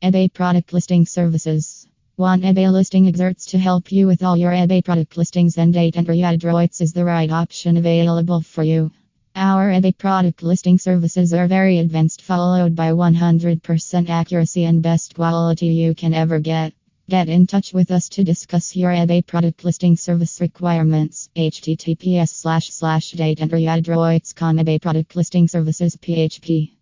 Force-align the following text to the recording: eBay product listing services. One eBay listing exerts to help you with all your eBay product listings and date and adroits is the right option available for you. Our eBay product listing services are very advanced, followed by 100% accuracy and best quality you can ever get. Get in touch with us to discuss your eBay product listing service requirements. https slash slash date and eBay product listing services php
eBay 0.00 0.32
product 0.32 0.72
listing 0.72 1.04
services. 1.04 1.88
One 2.14 2.42
eBay 2.42 2.70
listing 2.70 3.08
exerts 3.08 3.46
to 3.46 3.58
help 3.58 3.90
you 3.90 4.06
with 4.06 4.22
all 4.22 4.36
your 4.36 4.52
eBay 4.52 4.84
product 4.84 5.16
listings 5.16 5.58
and 5.58 5.74
date 5.74 5.96
and 5.96 6.08
adroits 6.08 6.80
is 6.80 6.92
the 6.92 7.04
right 7.04 7.28
option 7.28 7.76
available 7.76 8.40
for 8.40 8.62
you. 8.62 8.92
Our 9.34 9.72
eBay 9.72 9.98
product 9.98 10.44
listing 10.44 10.78
services 10.78 11.34
are 11.34 11.48
very 11.48 11.78
advanced, 11.78 12.22
followed 12.22 12.76
by 12.76 12.92
100% 12.92 14.08
accuracy 14.08 14.64
and 14.66 14.82
best 14.82 15.16
quality 15.16 15.66
you 15.66 15.96
can 15.96 16.14
ever 16.14 16.38
get. 16.38 16.74
Get 17.10 17.28
in 17.28 17.48
touch 17.48 17.74
with 17.74 17.90
us 17.90 18.08
to 18.10 18.22
discuss 18.22 18.76
your 18.76 18.92
eBay 18.92 19.26
product 19.26 19.64
listing 19.64 19.96
service 19.96 20.40
requirements. 20.40 21.28
https 21.34 22.28
slash 22.28 22.70
slash 22.70 23.10
date 23.10 23.40
and 23.40 23.50
eBay 23.50 24.80
product 24.80 25.16
listing 25.16 25.48
services 25.48 25.96
php 25.96 26.77